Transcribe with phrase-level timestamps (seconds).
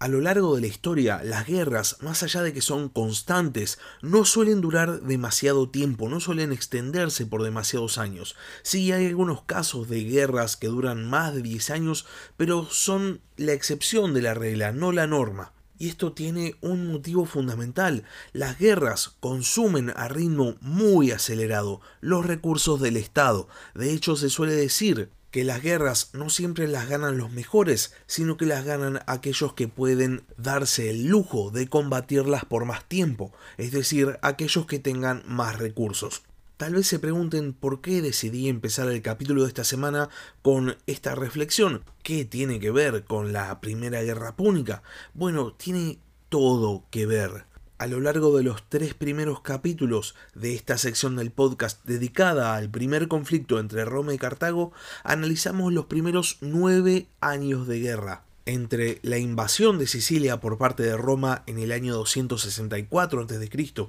[0.00, 4.24] A lo largo de la historia, las guerras, más allá de que son constantes, no
[4.24, 8.36] suelen durar demasiado tiempo, no suelen extenderse por demasiados años.
[8.62, 12.06] Sí hay algunos casos de guerras que duran más de 10 años,
[12.36, 15.52] pero son la excepción de la regla, no la norma.
[15.78, 18.04] Y esto tiene un motivo fundamental.
[18.32, 23.48] Las guerras consumen a ritmo muy acelerado los recursos del Estado.
[23.74, 28.36] De hecho, se suele decir que las guerras no siempre las ganan los mejores, sino
[28.36, 33.72] que las ganan aquellos que pueden darse el lujo de combatirlas por más tiempo, es
[33.72, 36.22] decir, aquellos que tengan más recursos.
[36.56, 40.08] Tal vez se pregunten por qué decidí empezar el capítulo de esta semana
[40.42, 41.84] con esta reflexión.
[42.02, 44.82] ¿Qué tiene que ver con la Primera Guerra Púnica?
[45.14, 47.44] Bueno, tiene todo que ver
[47.78, 52.68] a lo largo de los tres primeros capítulos de esta sección del podcast dedicada al
[52.68, 54.72] primer conflicto entre Roma y Cartago,
[55.04, 58.24] analizamos los primeros nueve años de guerra.
[58.46, 63.88] Entre la invasión de Sicilia por parte de Roma en el año 264 a.C.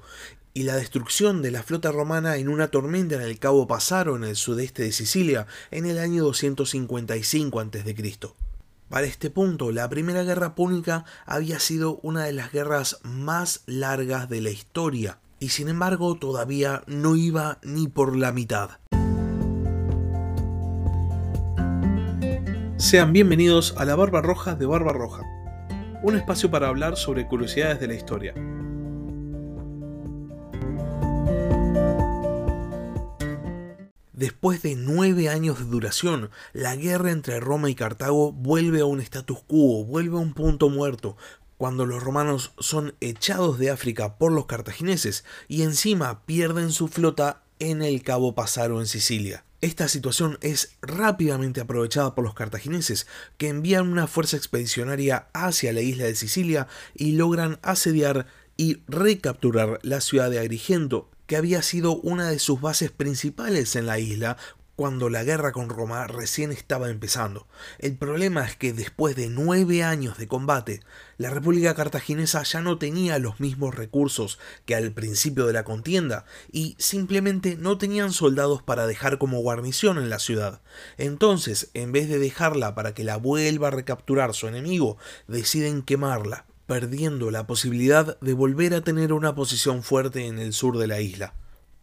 [0.54, 4.24] y la destrucción de la flota romana en una tormenta en el Cabo Pasaro en
[4.24, 7.96] el sudeste de Sicilia en el año 255 a.C.
[8.90, 14.28] Para este punto, la Primera Guerra Púnica había sido una de las guerras más largas
[14.30, 18.72] de la historia, y sin embargo todavía no iba ni por la mitad.
[22.78, 25.22] Sean bienvenidos a la Barba Roja de Barba Roja,
[26.02, 28.34] un espacio para hablar sobre curiosidades de la historia.
[34.20, 39.00] Después de nueve años de duración, la guerra entre Roma y Cartago vuelve a un
[39.00, 41.16] status quo, vuelve a un punto muerto,
[41.56, 47.44] cuando los romanos son echados de África por los cartagineses y encima pierden su flota
[47.60, 49.46] en el Cabo Pasaro en Sicilia.
[49.62, 55.80] Esta situación es rápidamente aprovechada por los cartagineses, que envían una fuerza expedicionaria hacia la
[55.80, 61.96] isla de Sicilia y logran asediar y recapturar la ciudad de Agrigento, que había sido
[61.96, 64.36] una de sus bases principales en la isla
[64.76, 67.48] cuando la guerra con Roma recién estaba empezando.
[67.78, 70.82] El problema es que después de nueve años de combate,
[71.18, 76.26] la República Cartaginesa ya no tenía los mismos recursos que al principio de la contienda
[76.52, 80.62] y simplemente no tenían soldados para dejar como guarnición en la ciudad.
[80.98, 84.98] Entonces, en vez de dejarla para que la vuelva a recapturar su enemigo,
[85.28, 90.78] deciden quemarla perdiendo la posibilidad de volver a tener una posición fuerte en el sur
[90.78, 91.34] de la isla.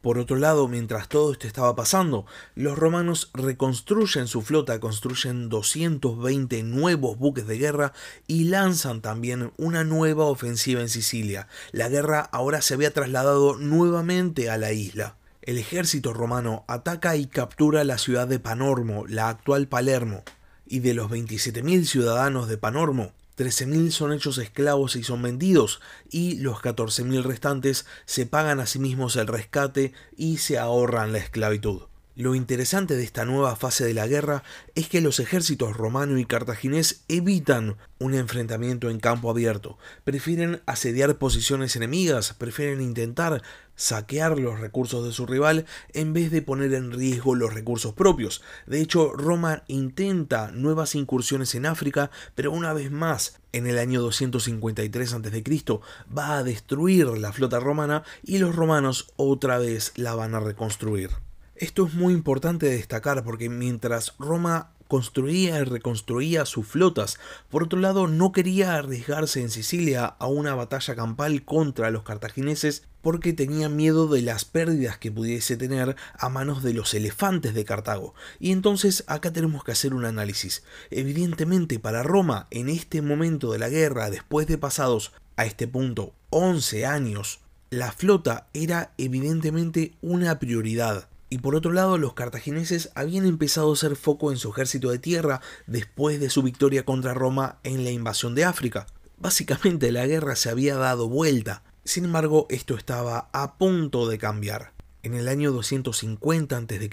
[0.00, 2.24] Por otro lado, mientras todo esto estaba pasando,
[2.54, 7.94] los romanos reconstruyen su flota, construyen 220 nuevos buques de guerra
[8.28, 11.48] y lanzan también una nueva ofensiva en Sicilia.
[11.72, 15.16] La guerra ahora se había trasladado nuevamente a la isla.
[15.42, 20.22] El ejército romano ataca y captura la ciudad de Panormo, la actual Palermo,
[20.64, 25.80] y de los 27.000 ciudadanos de Panormo, 13.000 son hechos esclavos y son vendidos,
[26.10, 31.18] y los 14.000 restantes se pagan a sí mismos el rescate y se ahorran la
[31.18, 31.82] esclavitud.
[32.16, 34.42] Lo interesante de esta nueva fase de la guerra
[34.74, 41.18] es que los ejércitos romano y cartaginés evitan un enfrentamiento en campo abierto, prefieren asediar
[41.18, 43.42] posiciones enemigas, prefieren intentar
[43.76, 48.42] saquear los recursos de su rival en vez de poner en riesgo los recursos propios.
[48.66, 54.00] De hecho, Roma intenta nuevas incursiones en África, pero una vez más, en el año
[54.02, 55.80] 253 a.C.,
[56.16, 61.10] va a destruir la flota romana y los romanos otra vez la van a reconstruir.
[61.54, 67.18] Esto es muy importante destacar porque mientras Roma construía y reconstruía sus flotas,
[67.50, 72.84] por otro lado no quería arriesgarse en Sicilia a una batalla campal contra los cartagineses
[73.02, 77.64] porque tenía miedo de las pérdidas que pudiese tener a manos de los elefantes de
[77.64, 78.14] Cartago.
[78.40, 80.64] Y entonces acá tenemos que hacer un análisis.
[80.90, 86.14] Evidentemente para Roma en este momento de la guerra, después de pasados a este punto
[86.30, 91.08] 11 años, la flota era evidentemente una prioridad.
[91.28, 94.98] Y por otro lado, los cartagineses habían empezado a hacer foco en su ejército de
[94.98, 98.86] tierra después de su victoria contra Roma en la invasión de África.
[99.18, 101.64] Básicamente la guerra se había dado vuelta.
[101.84, 104.72] Sin embargo, esto estaba a punto de cambiar.
[105.02, 106.90] En el año 250 a.C.,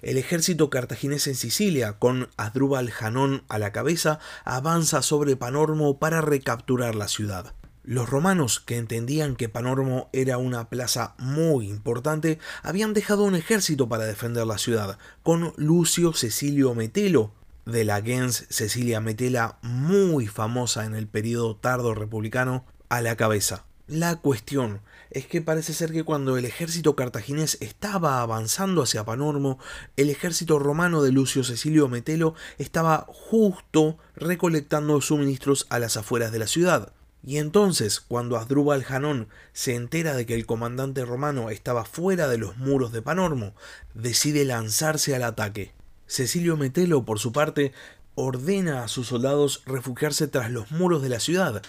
[0.00, 6.22] el ejército cartaginés en Sicilia, con Asdrúbal Janón a la cabeza, avanza sobre Panormo para
[6.22, 7.54] recapturar la ciudad.
[7.84, 13.88] Los romanos, que entendían que Panormo era una plaza muy importante, habían dejado un ejército
[13.88, 17.32] para defender la ciudad, con Lucio Cecilio Metelo,
[17.66, 23.64] de la gens Cecilia Metela, muy famosa en el periodo tardo republicano, a la cabeza.
[23.88, 24.80] La cuestión
[25.10, 29.58] es que parece ser que cuando el ejército cartaginés estaba avanzando hacia Panormo,
[29.96, 36.38] el ejército romano de Lucio Cecilio Metelo estaba justo recolectando suministros a las afueras de
[36.38, 36.92] la ciudad.
[37.24, 42.38] Y entonces, cuando Asdrúbal Janón se entera de que el comandante romano estaba fuera de
[42.38, 43.54] los muros de Panormo,
[43.94, 45.72] decide lanzarse al ataque.
[46.06, 47.72] Cecilio Metelo, por su parte,
[48.16, 51.62] ordena a sus soldados refugiarse tras los muros de la ciudad,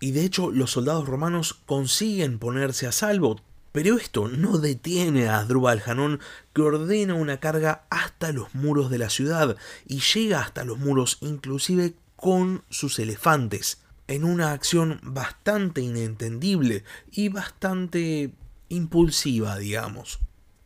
[0.00, 3.40] y de hecho los soldados romanos consiguen ponerse a salvo.
[3.72, 6.20] Pero esto no detiene a Asdrúbal Janón,
[6.52, 9.56] que ordena una carga hasta los muros de la ciudad
[9.86, 13.81] y llega hasta los muros inclusive con sus elefantes,
[14.12, 18.34] en una acción bastante inentendible y bastante
[18.68, 20.18] impulsiva, digamos.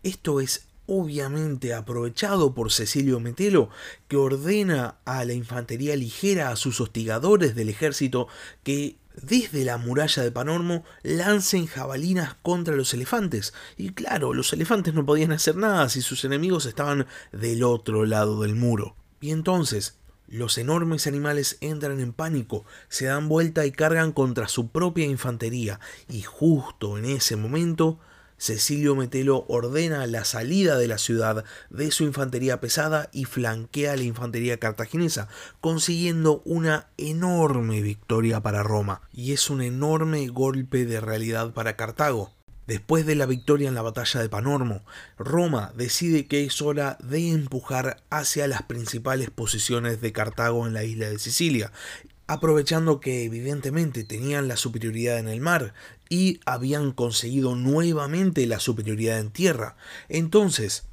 [0.02, 3.70] Esto es obviamente aprovechado por Cecilio Metelo,
[4.08, 8.28] que ordena a la infantería ligera, a sus hostigadores del ejército,
[8.62, 13.54] que desde la muralla de Panormo lancen jabalinas contra los elefantes.
[13.76, 18.42] Y claro, los elefantes no podían hacer nada si sus enemigos estaban del otro lado
[18.42, 18.96] del muro.
[19.20, 24.69] Y entonces, los enormes animales entran en pánico, se dan vuelta y cargan contra su
[24.69, 27.99] propia infantería, y justo en ese momento
[28.38, 33.96] Cecilio Metelo ordena la salida de la ciudad de su infantería pesada y flanquea a
[33.96, 35.28] la infantería cartaginesa,
[35.61, 42.32] consiguiendo una enorme victoria para Roma, y es un enorme golpe de realidad para Cartago.
[42.66, 44.82] Después de la victoria en la batalla de Panormo,
[45.18, 50.82] Roma decide que es hora de empujar hacia las principales posiciones de Cartago en la
[50.82, 51.70] isla de Sicilia,
[52.26, 55.74] aprovechando que evidentemente tenían la superioridad en el mar
[56.08, 59.76] y habían conseguido nuevamente la superioridad en tierra.
[60.08, 60.84] Entonces,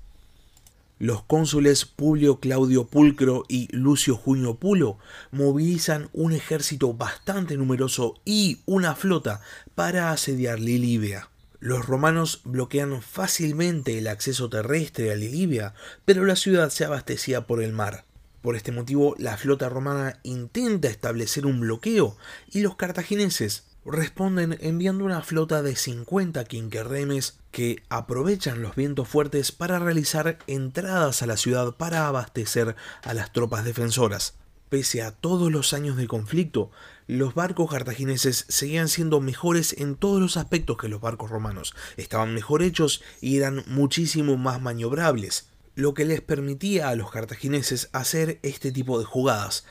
[0.99, 4.99] los cónsules Publio Claudio Pulcro y Lucio Junio Pulo
[5.31, 9.41] movilizan un ejército bastante numeroso y una flota
[9.73, 11.29] para asediar Lilibia.
[11.63, 15.73] Los romanos bloquean fácilmente el acceso terrestre a Lilibia,
[16.03, 18.03] pero la ciudad se abastecía por el mar.
[18.41, 22.17] Por este motivo, la flota romana intenta establecer un bloqueo
[22.51, 29.53] y los cartagineses responden enviando una flota de 50 quinquerremes que aprovechan los vientos fuertes
[29.53, 34.33] para realizar entradas a la ciudad para abastecer a las tropas defensoras.
[34.73, 36.71] Pese a todos los años de conflicto,
[37.05, 41.75] los barcos cartagineses seguían siendo mejores en todos los aspectos que los barcos romanos.
[41.95, 47.89] Estaban mejor hechos y eran muchísimo más maniobrables lo que les permitía a los cartagineses
[47.91, 49.63] hacer este tipo de jugadas.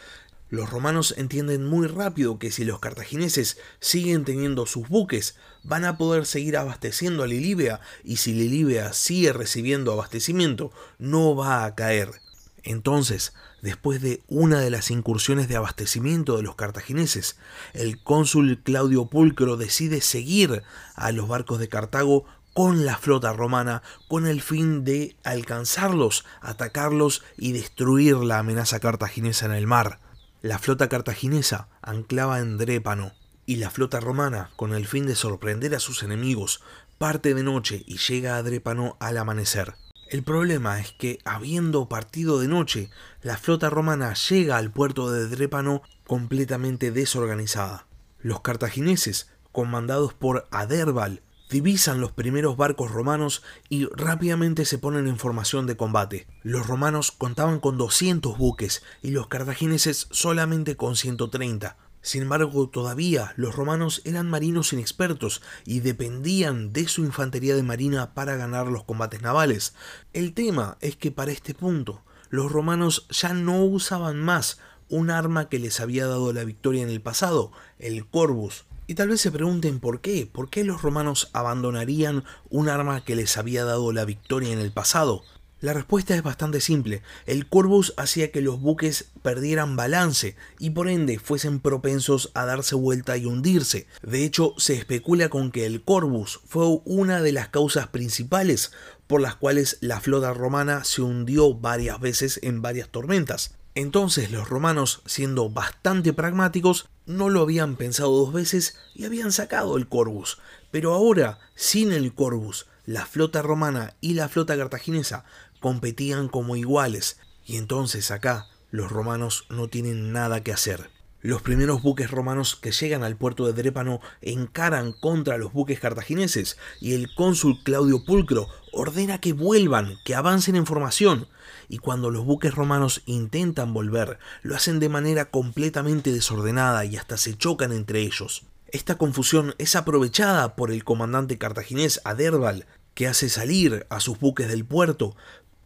[0.50, 5.34] Los romanos entienden muy rápido que si los cartagineses siguen teniendo sus buques,
[5.64, 10.70] van a poder seguir abasteciendo a Lilibea y si Lilibea sigue recibiendo abastecimiento,
[11.00, 12.22] no va a caer.
[12.64, 17.36] Entonces, después de una de las incursiones de abastecimiento de los cartagineses,
[17.72, 20.62] el cónsul Claudio Pulcro decide seguir
[20.94, 22.24] a los barcos de Cartago
[22.54, 29.46] con la flota romana con el fin de alcanzarlos, atacarlos y destruir la amenaza cartaginesa
[29.46, 30.00] en el mar.
[30.42, 33.12] La flota cartaginesa anclaba en Drépano
[33.46, 36.62] y la flota romana, con el fin de sorprender a sus enemigos,
[36.98, 39.74] parte de noche y llega a Drépano al amanecer.
[40.12, 42.90] El problema es que, habiendo partido de noche,
[43.22, 47.86] la flota romana llega al puerto de Drépano completamente desorganizada.
[48.20, 55.16] Los cartagineses, comandados por Aderbal, divisan los primeros barcos romanos y rápidamente se ponen en
[55.18, 56.26] formación de combate.
[56.42, 61.78] Los romanos contaban con 200 buques y los cartagineses solamente con 130.
[62.02, 68.12] Sin embargo, todavía los romanos eran marinos inexpertos y dependían de su infantería de marina
[68.12, 69.74] para ganar los combates navales.
[70.12, 75.48] El tema es que para este punto, los romanos ya no usaban más un arma
[75.48, 79.30] que les había dado la victoria en el pasado, el corvus, y tal vez se
[79.30, 84.04] pregunten por qué, por qué los romanos abandonarían un arma que les había dado la
[84.04, 85.22] victoria en el pasado.
[85.62, 87.02] La respuesta es bastante simple.
[87.24, 92.74] El Corvus hacía que los buques perdieran balance y por ende fuesen propensos a darse
[92.74, 93.86] vuelta y hundirse.
[94.02, 98.72] De hecho, se especula con que el Corvus fue una de las causas principales
[99.06, 103.54] por las cuales la flota romana se hundió varias veces en varias tormentas.
[103.76, 109.76] Entonces los romanos, siendo bastante pragmáticos, no lo habían pensado dos veces y habían sacado
[109.76, 110.38] el Corvus.
[110.72, 115.24] Pero ahora, sin el Corvus, la flota romana y la flota cartaginesa
[115.62, 120.90] competían como iguales, y entonces acá los romanos no tienen nada que hacer.
[121.22, 126.58] Los primeros buques romanos que llegan al puerto de Drépano encaran contra los buques cartagineses
[126.80, 131.28] y el cónsul Claudio Pulcro ordena que vuelvan, que avancen en formación.
[131.68, 137.16] Y cuando los buques romanos intentan volver, lo hacen de manera completamente desordenada y hasta
[137.16, 138.42] se chocan entre ellos.
[138.72, 144.48] Esta confusión es aprovechada por el comandante cartaginés Aderbal, que hace salir a sus buques
[144.48, 145.14] del puerto,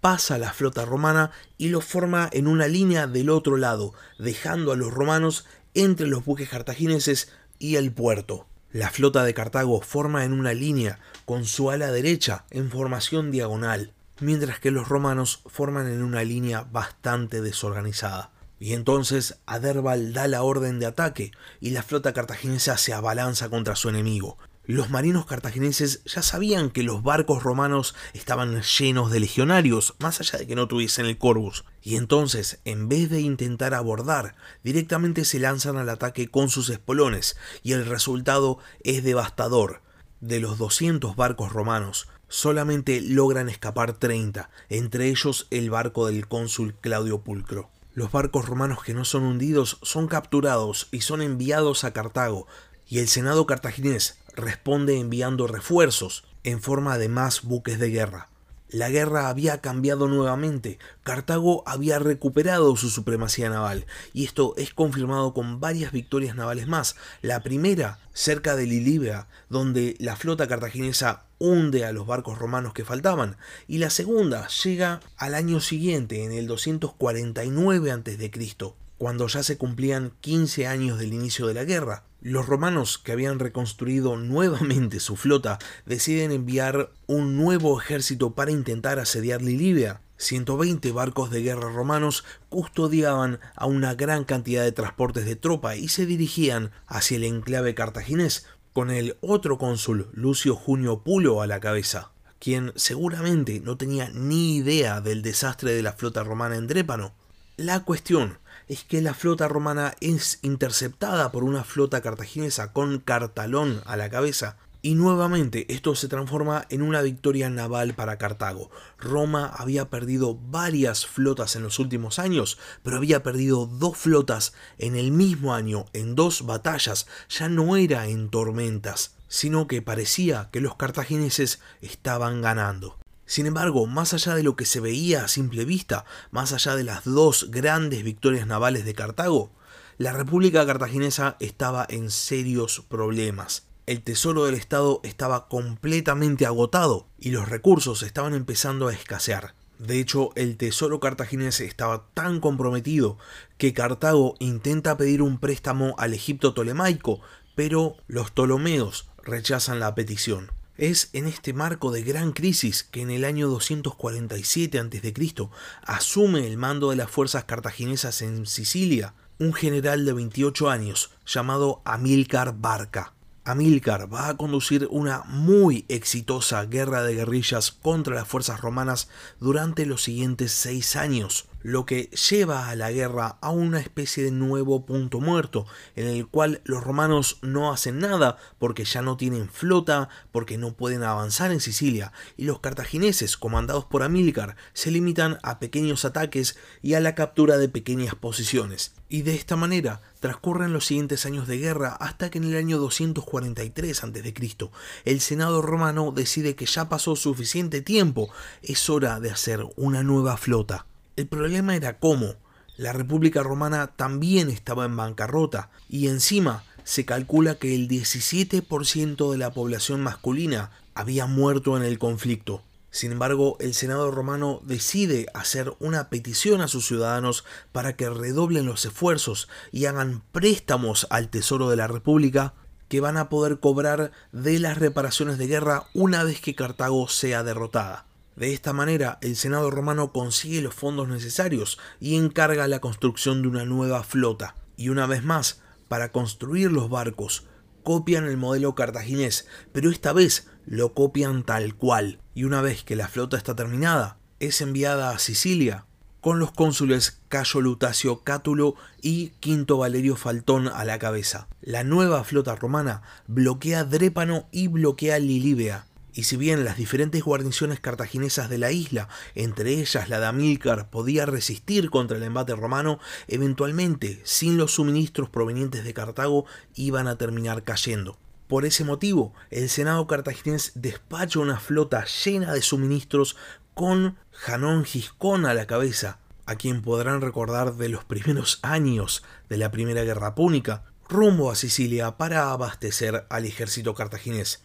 [0.01, 4.77] pasa la flota romana y los forma en una línea del otro lado, dejando a
[4.77, 8.47] los romanos entre los buques cartagineses y el puerto.
[8.73, 13.93] La flota de Cartago forma en una línea con su ala derecha en formación diagonal,
[14.21, 18.33] mientras que los romanos forman en una línea bastante desorganizada.
[18.59, 23.77] Y entonces Aderbal da la orden de ataque y la flota cartaginesa se abalanza contra
[23.77, 24.39] su enemigo.
[24.69, 30.41] Los marinos cartagineses ya sabían que los barcos romanos estaban llenos de legionarios, más allá
[30.41, 35.39] de que no tuviesen el Corvus, y entonces, en vez de intentar abordar, directamente se
[35.39, 39.83] lanzan al ataque con sus espolones, y el resultado es devastador.
[40.21, 46.75] De los 200 barcos romanos, solamente logran escapar 30, entre ellos el barco del cónsul
[46.81, 47.71] Claudio Pulcro.
[47.95, 52.49] Los barcos romanos que no son hundidos son capturados y son enviados a Cartago,
[52.89, 58.29] y el Senado cartaginés responde enviando refuerzos en forma de más buques de guerra.
[58.69, 65.33] La guerra había cambiado nuevamente, Cartago había recuperado su supremacía naval, y esto es confirmado
[65.35, 66.97] con varias victorias navales más.
[67.23, 72.85] La primera, cerca de Lilibea, donde la flota cartaginesa hunde a los barcos romanos que
[72.85, 73.37] faltaban,
[73.69, 78.57] y la segunda llega al año siguiente, en el 249 a.C.,
[78.99, 82.03] cuando ya se cumplían 15 años del inicio de la guerra.
[82.29, 88.99] Los romanos, que habían reconstruido nuevamente su flota, deciden enviar un nuevo ejército para intentar
[88.99, 90.01] asediar Lilibea.
[90.17, 95.87] 120 barcos de guerra romanos custodiaban a una gran cantidad de transportes de tropa y
[95.87, 101.61] se dirigían hacia el enclave cartaginés, con el otro cónsul, Lucio Junio Pulo, a la
[101.61, 107.15] cabeza, quien seguramente no tenía ni idea del desastre de la flota romana en Drépano.
[107.57, 113.81] La cuestión es que la flota romana es interceptada por una flota cartaginesa con Cartalón
[113.87, 114.57] a la cabeza,
[114.87, 118.71] y nuevamente esto se transforma en una victoria naval para Cartago.
[118.99, 124.95] Roma había perdido varias flotas en los últimos años, pero había perdido dos flotas en
[124.95, 130.61] el mismo año, en dos batallas, ya no era en tormentas, sino que parecía que
[130.61, 132.97] los cartagineses estaban ganando.
[133.27, 136.85] Sin embargo, más allá de lo que se veía a simple vista, más allá de
[136.85, 139.51] las dos grandes victorias navales de Cartago,
[139.99, 143.67] la República Cartaginesa estaba en serios problemas.
[143.87, 149.55] El tesoro del Estado estaba completamente agotado y los recursos estaban empezando a escasear.
[149.79, 153.19] De hecho, el tesoro cartaginés estaba tan comprometido
[153.59, 157.21] que Cartago intenta pedir un préstamo al Egipto tolemaico,
[157.55, 160.51] pero los Ptolomeos rechazan la petición.
[160.79, 165.49] Es en este marco de gran crisis que en el año 247 a.C.
[165.83, 171.81] asume el mando de las fuerzas cartaginesas en Sicilia un general de 28 años llamado
[171.87, 173.15] Amílcar Barca.
[173.45, 179.09] Amílcar va a conducir una muy exitosa guerra de guerrillas contra las fuerzas romanas
[179.41, 184.31] durante los siguientes seis años lo que lleva a la guerra a una especie de
[184.31, 189.49] nuevo punto muerto, en el cual los romanos no hacen nada porque ya no tienen
[189.49, 195.41] flota, porque no pueden avanzar en Sicilia, y los cartagineses, comandados por Amílcar, se limitan
[195.43, 198.95] a pequeños ataques y a la captura de pequeñas posiciones.
[199.09, 202.79] Y de esta manera transcurren los siguientes años de guerra hasta que en el año
[202.79, 204.71] 243 a.C.
[205.05, 208.31] el Senado romano decide que ya pasó suficiente tiempo,
[208.63, 210.87] es hora de hacer una nueva flota.
[211.17, 212.35] El problema era cómo.
[212.77, 219.39] La República Romana también estaba en bancarrota y encima se calcula que el 17% de
[219.39, 222.63] la población masculina había muerto en el conflicto.
[222.91, 228.67] Sin embargo, el Senado romano decide hacer una petición a sus ciudadanos para que redoblen
[228.67, 232.53] los esfuerzos y hagan préstamos al Tesoro de la República
[232.89, 237.43] que van a poder cobrar de las reparaciones de guerra una vez que Cartago sea
[237.43, 238.07] derrotada.
[238.37, 243.49] De esta manera, el Senado romano consigue los fondos necesarios y encarga la construcción de
[243.49, 244.55] una nueva flota.
[244.77, 247.47] Y una vez más, para construir los barcos,
[247.83, 252.21] copian el modelo cartaginés, pero esta vez lo copian tal cual.
[252.35, 255.87] Y una vez que la flota está terminada, es enviada a Sicilia
[256.27, 261.47] con los cónsules Cayo Lutacio Cátulo y Quinto Valerio Faltón a la cabeza.
[261.61, 267.79] La nueva flota romana bloquea Drépano y bloquea Lilibea, y si bien las diferentes guarniciones
[267.79, 272.99] cartaginesas de la isla, entre ellas la de Amílcar, podía resistir contra el embate romano,
[273.29, 278.17] eventualmente, sin los suministros provenientes de Cartago, iban a terminar cayendo.
[278.49, 283.37] Por ese motivo, el Senado cartaginés despacha una flota llena de suministros
[283.75, 289.59] con Janón Giscón a la cabeza, a quien podrán recordar de los primeros años de
[289.59, 294.63] la Primera Guerra Púnica, rumbo a Sicilia para abastecer al ejército cartaginés.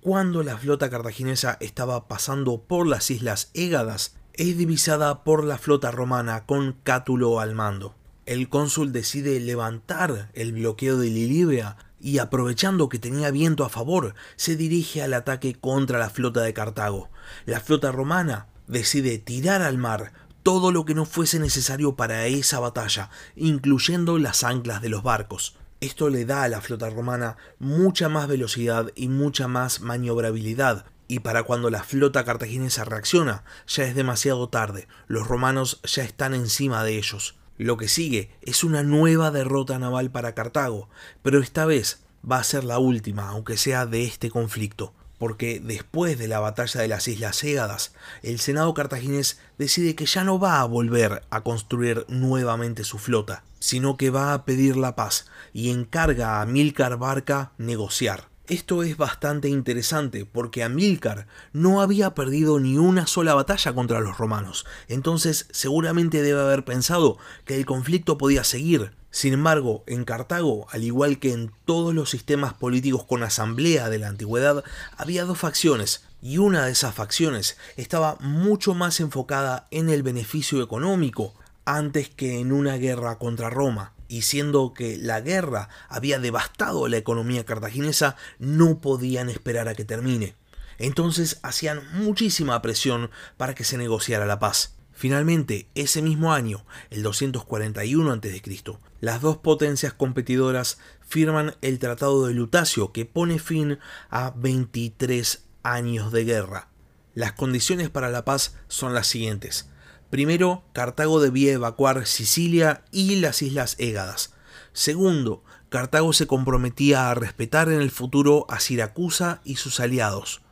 [0.00, 5.90] Cuando la flota cartaginesa estaba pasando por las islas Égadas, es divisada por la flota
[5.90, 7.94] romana con Cátulo al mando.
[8.26, 14.14] El cónsul decide levantar el bloqueo de Lilibea y aprovechando que tenía viento a favor,
[14.36, 17.10] se dirige al ataque contra la flota de Cartago.
[17.46, 22.58] La flota romana decide tirar al mar todo lo que no fuese necesario para esa
[22.58, 25.56] batalla, incluyendo las anclas de los barcos.
[25.82, 31.18] Esto le da a la flota romana mucha más velocidad y mucha más maniobrabilidad, y
[31.18, 36.84] para cuando la flota cartaginesa reacciona, ya es demasiado tarde, los romanos ya están encima
[36.84, 37.34] de ellos.
[37.58, 40.88] Lo que sigue es una nueva derrota naval para Cartago,
[41.20, 46.18] pero esta vez va a ser la última, aunque sea de este conflicto, porque después
[46.18, 50.60] de la batalla de las Islas Égadas, el Senado cartaginés decide que ya no va
[50.60, 55.70] a volver a construir nuevamente su flota, sino que va a pedir la paz y
[55.70, 58.30] encarga a Milcar Barca negociar.
[58.48, 64.18] Esto es bastante interesante porque Amílcar no había perdido ni una sola batalla contra los
[64.18, 68.90] romanos, entonces seguramente debe haber pensado que el conflicto podía seguir.
[69.12, 73.98] Sin embargo, en Cartago, al igual que en todos los sistemas políticos con asamblea de
[73.98, 74.64] la antigüedad,
[74.96, 80.62] había dos facciones, y una de esas facciones estaba mucho más enfocada en el beneficio
[80.62, 81.34] económico
[81.66, 86.96] antes que en una guerra contra Roma y siendo que la guerra había devastado la
[86.96, 90.36] economía cartaginesa, no podían esperar a que termine.
[90.78, 94.74] Entonces hacían muchísima presión para que se negociara la paz.
[95.02, 102.34] Finalmente, ese mismo año, el 241 a.C., las dos potencias competidoras firman el Tratado de
[102.34, 103.80] Lutacio que pone fin
[104.10, 106.68] a 23 años de guerra.
[107.14, 109.68] Las condiciones para la paz son las siguientes.
[110.08, 114.34] Primero, Cartago debía evacuar Sicilia y las Islas Égadas.
[114.72, 120.42] Segundo, Cartago se comprometía a respetar en el futuro a Siracusa y sus aliados.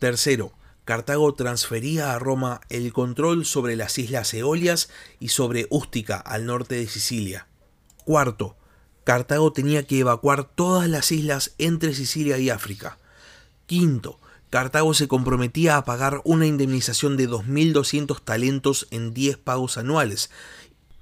[0.00, 0.57] Tercero,
[0.88, 4.88] Cartago transfería a Roma el control sobre las islas Eolias
[5.20, 7.46] y sobre Ústica al norte de Sicilia.
[8.06, 8.56] Cuarto,
[9.04, 12.96] Cartago tenía que evacuar todas las islas entre Sicilia y África.
[13.66, 14.18] Quinto,
[14.48, 20.30] Cartago se comprometía a pagar una indemnización de 2.200 talentos en 10 pagos anuales,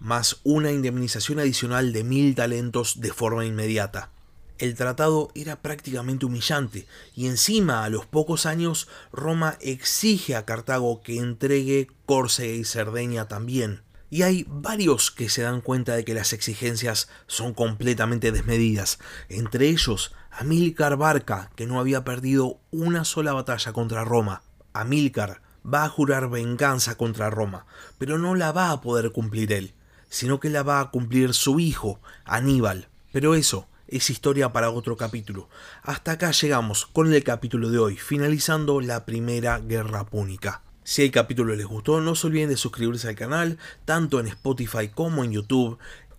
[0.01, 4.11] más una indemnización adicional de 1.000 talentos de forma inmediata.
[4.59, 11.03] El tratado era prácticamente humillante, y encima a los pocos años Roma exige a Cartago
[11.03, 13.83] que entregue Córcega y Cerdeña también.
[14.09, 19.69] Y hay varios que se dan cuenta de que las exigencias son completamente desmedidas, entre
[19.69, 24.42] ellos Amílcar Barca, que no había perdido una sola batalla contra Roma.
[24.73, 27.66] Amílcar va a jurar venganza contra Roma,
[27.99, 29.75] pero no la va a poder cumplir él,
[30.09, 32.88] sino que la va a cumplir su hijo, Aníbal.
[33.12, 35.49] Pero eso es historia para otro capítulo.
[35.83, 40.62] Hasta acá llegamos con el capítulo de hoy, finalizando la primera guerra púnica.
[40.85, 44.88] Si el capítulo les gustó, no se olviden de suscribirse al canal, tanto en Spotify
[44.88, 45.79] como en YouTube.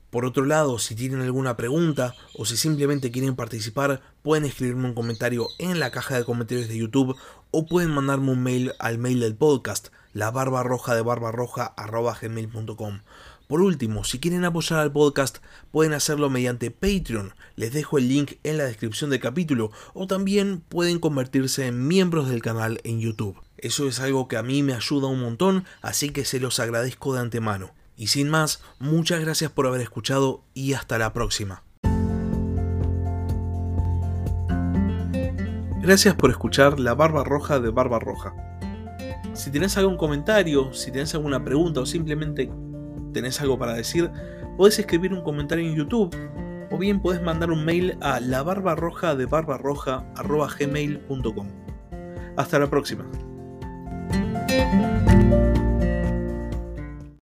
[0.10, 4.94] Por otro lado, si tienen alguna pregunta o si simplemente quieren participar, pueden escribirme un
[4.94, 7.16] comentario en la caja de comentarios de YouTube
[7.52, 13.00] o pueden mandarme un mail al mail del podcast, la barba roja de gmail.com.
[13.48, 15.38] Por último, si quieren apoyar al podcast,
[15.72, 17.34] pueden hacerlo mediante Patreon.
[17.56, 22.28] Les dejo el link en la descripción del capítulo o también pueden convertirse en miembros
[22.28, 23.40] del canal en YouTube.
[23.58, 27.14] Eso es algo que a mí me ayuda un montón, así que se los agradezco
[27.14, 27.72] de antemano.
[27.96, 31.64] Y sin más, muchas gracias por haber escuchado y hasta la próxima.
[35.82, 38.34] Gracias por escuchar La Barba Roja de Barba Roja.
[39.34, 42.52] Si tenés algún comentario, si tenés alguna pregunta o simplemente
[43.18, 44.12] tenés algo para decir,
[44.58, 46.16] podés escribir un comentario en YouTube
[46.70, 51.48] o bien podés mandar un mail a la barbarroja de barbarroja.gmail.com.
[52.36, 53.10] Hasta la próxima.